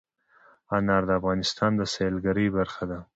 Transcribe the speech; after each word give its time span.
انار 0.75 1.03
د 1.07 1.11
افغانستان 1.19 1.71
د 1.79 1.81
سیلګرۍ 1.93 2.47
برخه 2.57 2.83
ده. 2.91 2.99